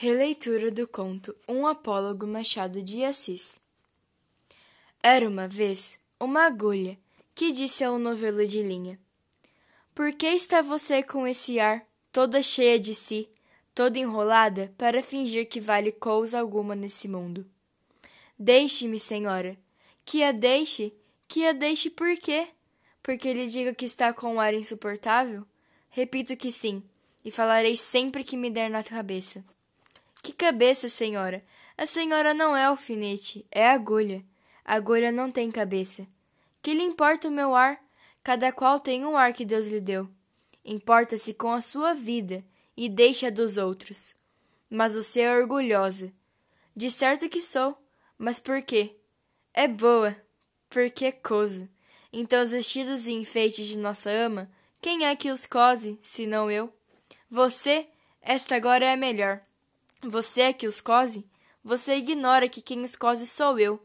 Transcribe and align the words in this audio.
Releitura 0.00 0.70
do 0.70 0.86
conto 0.86 1.34
Um 1.48 1.66
Apólogo 1.66 2.24
Machado 2.24 2.80
de 2.80 3.02
Assis. 3.02 3.58
Era 5.02 5.28
uma 5.28 5.48
vez 5.48 5.98
uma 6.20 6.46
agulha 6.46 6.96
que 7.34 7.50
disse 7.50 7.82
ao 7.82 7.98
novelo 7.98 8.46
de 8.46 8.62
linha: 8.62 8.96
Por 9.96 10.12
que 10.12 10.28
está 10.28 10.62
você 10.62 11.02
com 11.02 11.26
esse 11.26 11.58
ar, 11.58 11.84
toda 12.12 12.40
cheia 12.44 12.78
de 12.78 12.94
si, 12.94 13.28
toda 13.74 13.98
enrolada, 13.98 14.72
para 14.78 15.02
fingir 15.02 15.48
que 15.48 15.60
vale 15.60 15.90
coisa 15.90 16.38
alguma 16.38 16.76
nesse 16.76 17.08
mundo? 17.08 17.44
Deixe-me, 18.38 19.00
senhora. 19.00 19.58
Que 20.04 20.22
a 20.22 20.30
deixe? 20.30 20.94
Que 21.26 21.44
a 21.44 21.50
deixe 21.50 21.90
por 21.90 22.16
quê? 22.18 22.46
Porque 23.02 23.34
lhe 23.34 23.46
diga 23.46 23.74
que 23.74 23.86
está 23.86 24.12
com 24.12 24.34
um 24.34 24.40
ar 24.40 24.54
insuportável? 24.54 25.44
Repito 25.90 26.36
que 26.36 26.52
sim, 26.52 26.84
e 27.24 27.32
falarei 27.32 27.76
sempre 27.76 28.22
que 28.22 28.36
me 28.36 28.48
der 28.48 28.70
na 28.70 28.84
cabeça. 28.84 29.44
Que 30.28 30.34
cabeça, 30.34 30.90
senhora! 30.90 31.42
A 31.74 31.86
senhora 31.86 32.34
não 32.34 32.54
é 32.54 32.66
alfinete, 32.66 33.46
é 33.50 33.66
agulha. 33.66 34.22
A 34.62 34.74
agulha 34.74 35.10
não 35.10 35.30
tem 35.30 35.50
cabeça. 35.50 36.06
Que 36.60 36.74
lhe 36.74 36.82
importa 36.82 37.28
o 37.28 37.30
meu 37.30 37.54
ar? 37.54 37.82
Cada 38.22 38.52
qual 38.52 38.78
tem 38.78 39.06
um 39.06 39.16
ar 39.16 39.32
que 39.32 39.42
Deus 39.42 39.68
lhe 39.68 39.80
deu. 39.80 40.06
Importa-se 40.62 41.32
com 41.32 41.50
a 41.50 41.62
sua 41.62 41.94
vida 41.94 42.44
e 42.76 42.90
deixa 42.90 43.30
dos 43.30 43.56
outros. 43.56 44.14
Mas 44.68 44.94
você 44.94 45.22
é 45.22 45.34
orgulhosa. 45.34 46.12
De 46.76 46.90
certo 46.90 47.26
que 47.26 47.40
sou. 47.40 47.74
Mas 48.18 48.38
por 48.38 48.60
quê? 48.60 48.96
É 49.54 49.66
boa. 49.66 50.14
Porque 50.68 51.06
é 51.06 51.12
coso. 51.12 51.66
Então 52.12 52.44
os 52.44 52.50
vestidos 52.50 53.06
e 53.06 53.12
enfeites 53.12 53.66
de 53.66 53.78
nossa 53.78 54.10
ama, 54.10 54.50
quem 54.82 55.06
é 55.06 55.16
que 55.16 55.30
os 55.30 55.46
cose, 55.46 55.98
senão 56.02 56.50
eu? 56.50 56.70
Você, 57.30 57.88
esta 58.20 58.56
agora 58.56 58.84
é 58.84 58.92
a 58.92 58.96
melhor. 58.96 59.47
Você 60.02 60.42
é 60.42 60.52
que 60.52 60.68
os 60.68 60.80
cose? 60.80 61.26
Você 61.64 61.96
ignora 61.96 62.48
que 62.48 62.62
quem 62.62 62.84
os 62.84 62.94
cose 62.94 63.26
sou 63.26 63.58
eu, 63.58 63.84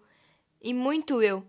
e 0.61 0.71
muito 0.71 1.23
eu. 1.23 1.43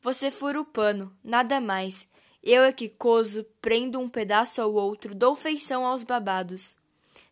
Você 0.00 0.30
fura 0.30 0.60
o 0.60 0.64
pano, 0.64 1.12
nada 1.22 1.60
mais. 1.60 2.06
Eu 2.40 2.62
é 2.62 2.72
que 2.72 2.88
coso, 2.88 3.44
prendo 3.60 3.98
um 3.98 4.08
pedaço 4.08 4.62
ao 4.62 4.72
outro, 4.72 5.16
dou 5.16 5.34
feição 5.34 5.84
aos 5.84 6.04
babados. 6.04 6.76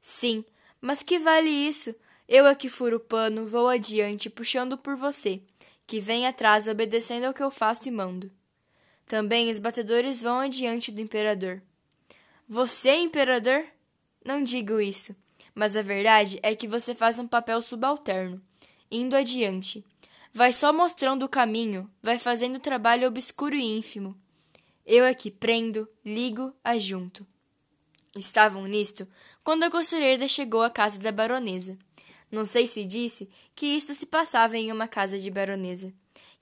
Sim, 0.01 0.45
mas 0.81 1.05
que 1.05 1.21
vale 1.21 1.49
isso? 1.49 1.95
Eu 2.29 2.47
é 2.47 2.55
que 2.55 2.69
furo 2.69 2.97
o 2.97 3.01
pano, 3.01 3.47
vou 3.47 3.69
adiante, 3.69 4.29
puxando 4.29 4.77
por 4.77 4.97
você, 4.97 5.41
que 5.87 6.01
vem 6.01 6.27
atrás, 6.27 6.67
obedecendo 6.67 7.27
ao 7.27 7.35
que 7.35 7.45
eu 7.45 7.51
faço 7.51 7.87
e 7.87 7.93
mando. 7.93 8.29
Também 9.07 9.53
os 9.53 9.61
batedores 9.61 10.21
vão 10.21 10.41
adiante 10.41 10.91
do 10.91 11.01
imperador. 11.01 11.63
Você, 12.49 12.93
imperador? 12.97 13.65
Não 14.25 14.43
digo 14.43 14.81
isso 14.81 15.15
mas 15.55 15.77
a 15.77 15.83
verdade 15.83 16.39
é 16.43 16.55
que 16.55 16.69
você 16.69 16.95
faz 16.95 17.19
um 17.19 17.27
papel 17.27 17.61
subalterno, 17.61 18.43
indo 18.91 19.17
adiante. 19.17 19.85
Vai 20.33 20.53
só 20.53 20.73
mostrando 20.73 21.25
o 21.25 21.29
caminho, 21.29 21.91
vai 22.03 22.19
fazendo 22.19 22.59
trabalho 22.59 23.09
obscuro 23.09 23.55
e 23.55 23.63
ínfimo. 23.63 24.17
Eu 24.85 25.05
aqui 25.05 25.31
prendo, 25.31 25.89
ligo, 26.05 26.55
ajunto. 26.65 27.27
Estavam 28.17 28.67
nisto 28.67 29.07
quando 29.45 29.65
a 29.65 29.71
costureira 29.71 30.27
chegou 30.29 30.63
à 30.63 30.71
casa 30.71 30.99
da 30.99 31.13
baronesa. 31.13 31.79
Não 32.31 32.47
sei 32.47 32.67
se 32.67 32.85
disse 32.85 33.29
que 33.55 33.67
isto 33.67 33.95
se 33.95 34.07
passava 34.07 34.57
em 34.57 34.73
uma 34.73 34.89
casa 34.89 35.19
de 35.19 35.31
baronesa, 35.31 35.93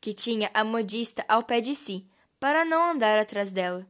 que 0.01 0.15
tinha 0.15 0.51
a 0.55 0.63
modista 0.63 1.25
ao 1.29 1.43
pé 1.43 1.61
de 1.61 1.75
si, 1.75 2.07
para 2.39 2.65
não 2.65 2.93
andar 2.93 3.19
atrás 3.19 3.51
dela. 3.51 3.87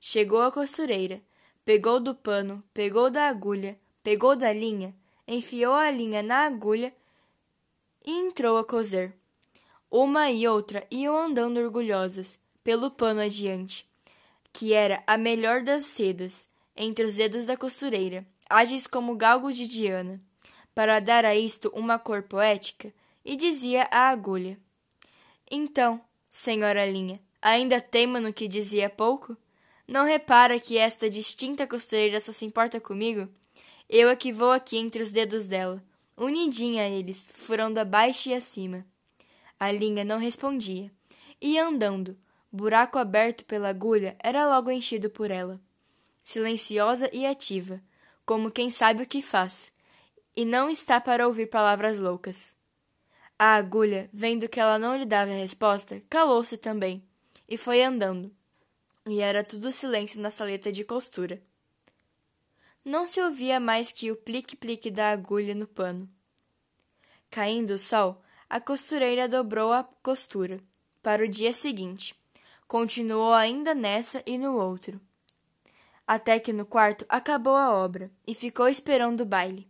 Chegou 0.00 0.42
a 0.42 0.50
costureira, 0.50 1.22
pegou 1.64 2.00
do 2.00 2.14
pano, 2.14 2.62
pegou 2.72 3.10
da 3.10 3.28
agulha, 3.28 3.78
pegou 4.06 4.36
da 4.36 4.52
linha, 4.52 4.94
enfiou 5.26 5.74
a 5.74 5.90
linha 5.90 6.22
na 6.22 6.46
agulha 6.46 6.94
e 8.04 8.12
entrou 8.12 8.56
a 8.56 8.64
coser. 8.64 9.12
Uma 9.90 10.30
e 10.30 10.46
outra 10.46 10.86
iam 10.92 11.18
andando 11.18 11.56
orgulhosas 11.56 12.38
pelo 12.62 12.88
pano 12.88 13.20
adiante, 13.20 13.84
que 14.52 14.72
era 14.72 15.02
a 15.08 15.18
melhor 15.18 15.60
das 15.60 15.86
sedas, 15.86 16.46
entre 16.76 17.04
os 17.04 17.16
dedos 17.16 17.46
da 17.46 17.56
costureira, 17.56 18.24
ágeis 18.48 18.86
como 18.86 19.16
galgos 19.16 19.56
de 19.56 19.66
Diana, 19.66 20.20
para 20.72 21.00
dar 21.00 21.24
a 21.24 21.34
isto 21.34 21.68
uma 21.74 21.98
cor 21.98 22.22
poética, 22.22 22.94
e 23.24 23.34
dizia 23.34 23.88
a 23.90 24.08
agulha: 24.10 24.56
Então, 25.50 26.00
senhora 26.30 26.86
linha, 26.86 27.20
ainda 27.42 27.80
teima 27.80 28.20
no 28.20 28.32
que 28.32 28.46
dizia 28.46 28.86
há 28.86 28.90
pouco? 28.90 29.36
Não 29.84 30.04
repara 30.04 30.60
que 30.60 30.78
esta 30.78 31.10
distinta 31.10 31.66
costureira 31.66 32.20
só 32.20 32.30
se 32.30 32.44
importa 32.44 32.80
comigo? 32.80 33.28
Eu 33.88 34.08
é 34.08 34.16
que 34.16 34.32
vou 34.32 34.50
aqui 34.50 34.76
entre 34.76 35.02
os 35.02 35.12
dedos 35.12 35.46
dela, 35.46 35.82
unidinha 36.16 36.82
a 36.82 36.88
eles, 36.88 37.30
furando 37.34 37.78
abaixo 37.78 38.28
e 38.28 38.34
acima. 38.34 38.84
A 39.58 39.70
linha 39.70 40.04
não 40.04 40.18
respondia. 40.18 40.90
Ia 41.40 41.66
andando. 41.66 42.16
Buraco 42.50 42.98
aberto 42.98 43.44
pela 43.44 43.68
agulha 43.68 44.16
era 44.18 44.48
logo 44.48 44.70
enchido 44.70 45.10
por 45.10 45.30
ela. 45.30 45.60
Silenciosa 46.24 47.08
e 47.12 47.24
ativa, 47.26 47.80
como 48.24 48.50
quem 48.50 48.68
sabe 48.68 49.02
o 49.02 49.06
que 49.06 49.22
faz, 49.22 49.70
e 50.34 50.44
não 50.44 50.68
está 50.68 51.00
para 51.00 51.26
ouvir 51.28 51.46
palavras 51.46 51.98
loucas. 51.98 52.54
A 53.38 53.54
agulha, 53.54 54.10
vendo 54.12 54.48
que 54.48 54.58
ela 54.58 54.78
não 54.78 54.96
lhe 54.96 55.04
dava 55.04 55.30
resposta, 55.30 56.02
calou-se 56.10 56.56
também, 56.56 57.02
e 57.48 57.56
foi 57.56 57.82
andando. 57.82 58.34
E 59.06 59.20
era 59.20 59.44
tudo 59.44 59.70
silêncio 59.70 60.20
na 60.20 60.30
saleta 60.30 60.72
de 60.72 60.82
costura. 60.82 61.40
Não 62.86 63.04
se 63.04 63.20
ouvia 63.20 63.58
mais 63.58 63.90
que 63.90 64.12
o 64.12 64.16
plique-plique 64.16 64.92
da 64.92 65.10
agulha 65.10 65.56
no 65.56 65.66
pano. 65.66 66.08
Caindo 67.28 67.70
o 67.70 67.78
sol, 67.78 68.22
a 68.48 68.60
costureira 68.60 69.28
dobrou 69.28 69.72
a 69.72 69.82
costura 69.82 70.60
para 71.02 71.24
o 71.24 71.28
dia 71.28 71.52
seguinte. 71.52 72.14
Continuou 72.68 73.32
ainda 73.32 73.74
nessa 73.74 74.22
e 74.24 74.38
no 74.38 74.56
outro. 74.56 75.00
Até 76.06 76.38
que 76.38 76.52
no 76.52 76.64
quarto 76.64 77.04
acabou 77.08 77.56
a 77.56 77.72
obra 77.72 78.08
e 78.24 78.32
ficou 78.32 78.68
esperando 78.68 79.22
o 79.22 79.26
baile. 79.26 79.68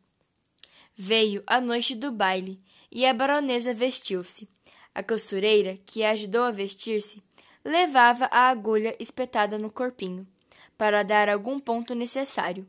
Veio 0.94 1.42
a 1.46 1.58
noite 1.58 1.94
do 1.94 2.12
baile 2.12 2.60
e 2.92 3.06
a 3.06 3.14
baronesa 3.14 3.72
vestiu-se. 3.72 4.46
A 4.94 5.02
costureira, 5.02 5.78
que 5.86 6.04
a 6.04 6.10
ajudou 6.10 6.42
a 6.42 6.50
vestir-se, 6.50 7.22
levava 7.64 8.26
a 8.26 8.50
agulha 8.50 8.94
espetada 9.00 9.56
no 9.56 9.70
corpinho, 9.70 10.28
para 10.76 11.02
dar 11.02 11.30
algum 11.30 11.58
ponto 11.58 11.94
necessário 11.94 12.68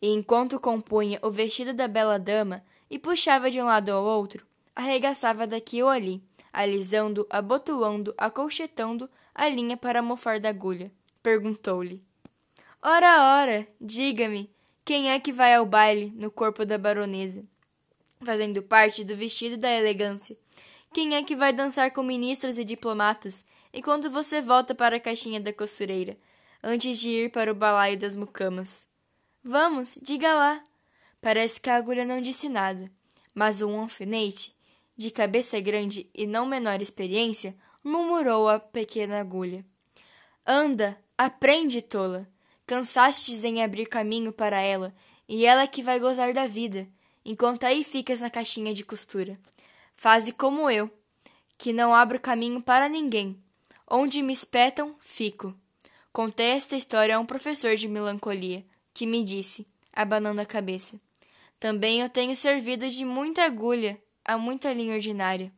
e 0.00 0.08
enquanto 0.08 0.58
compunha 0.58 1.18
o 1.22 1.30
vestido 1.30 1.74
da 1.74 1.86
bela 1.86 2.18
dama 2.18 2.64
e 2.90 2.98
puxava 2.98 3.50
de 3.50 3.60
um 3.60 3.66
lado 3.66 3.90
ao 3.90 4.04
outro, 4.04 4.46
arregaçava 4.74 5.46
daqui 5.46 5.82
ou 5.82 5.88
ali, 5.88 6.22
alisando, 6.52 7.26
abotoando, 7.28 8.14
acolchetando 8.16 9.08
a 9.34 9.48
linha 9.48 9.76
para 9.76 10.02
mofar 10.02 10.40
da 10.40 10.48
agulha. 10.48 10.90
Perguntou-lhe: 11.22 12.02
Ora, 12.82 13.40
ora, 13.40 13.68
diga-me, 13.80 14.50
quem 14.84 15.10
é 15.10 15.20
que 15.20 15.32
vai 15.32 15.54
ao 15.54 15.66
baile 15.66 16.12
no 16.16 16.30
corpo 16.30 16.64
da 16.64 16.78
baronesa? 16.78 17.44
Fazendo 18.22 18.62
parte 18.62 19.04
do 19.04 19.14
vestido 19.14 19.56
da 19.56 19.70
elegância. 19.70 20.36
Quem 20.92 21.14
é 21.14 21.22
que 21.22 21.36
vai 21.36 21.52
dançar 21.52 21.92
com 21.92 22.02
ministros 22.02 22.58
e 22.58 22.64
diplomatas 22.64 23.44
enquanto 23.72 24.10
você 24.10 24.40
volta 24.40 24.74
para 24.74 24.96
a 24.96 25.00
caixinha 25.00 25.40
da 25.40 25.52
costureira, 25.52 26.18
antes 26.62 26.98
de 26.98 27.10
ir 27.10 27.30
para 27.30 27.52
o 27.52 27.54
balaio 27.54 27.96
das 27.96 28.16
mucamas? 28.16 28.89
Vamos, 29.42 29.96
diga 30.02 30.34
lá. 30.34 30.62
Parece 31.20 31.60
que 31.60 31.70
a 31.70 31.76
agulha 31.76 32.04
não 32.04 32.20
disse 32.20 32.48
nada, 32.48 32.90
mas 33.34 33.62
um 33.62 33.80
alfinete, 33.80 34.54
de 34.96 35.10
cabeça 35.10 35.58
grande 35.60 36.10
e 36.14 36.26
não 36.26 36.44
menor 36.44 36.82
experiência, 36.82 37.56
murmurou 37.82 38.48
à 38.48 38.60
pequena 38.60 39.18
agulha. 39.18 39.64
Anda, 40.46 40.98
aprende, 41.16 41.80
tola. 41.80 42.28
Cansastes 42.66 43.42
em 43.42 43.62
abrir 43.62 43.86
caminho 43.86 44.32
para 44.32 44.60
ela, 44.60 44.94
e 45.28 45.44
ela 45.46 45.66
que 45.66 45.82
vai 45.82 45.98
gozar 45.98 46.32
da 46.32 46.46
vida, 46.46 46.86
enquanto 47.24 47.64
aí 47.64 47.82
ficas 47.82 48.20
na 48.20 48.30
caixinha 48.30 48.74
de 48.74 48.84
costura. 48.84 49.38
Faze 49.94 50.32
como 50.32 50.70
eu, 50.70 50.90
que 51.56 51.72
não 51.72 51.94
abro 51.94 52.20
caminho 52.20 52.62
para 52.62 52.88
ninguém. 52.88 53.42
Onde 53.88 54.22
me 54.22 54.32
espetam, 54.32 54.94
fico. 55.00 55.54
Contei 56.12 56.50
esta 56.50 56.76
história 56.76 57.16
a 57.16 57.18
um 57.18 57.26
professor 57.26 57.74
de 57.74 57.88
melancolia, 57.88 58.64
que 59.00 59.06
me 59.06 59.24
disse, 59.24 59.66
abanando 59.94 60.42
a 60.42 60.44
cabeça. 60.44 61.00
Também 61.58 62.02
eu 62.02 62.10
tenho 62.10 62.36
servido 62.36 62.86
de 62.90 63.02
muita 63.02 63.44
agulha 63.44 63.98
a 64.22 64.36
muita 64.36 64.74
linha 64.74 64.92
ordinária. 64.92 65.50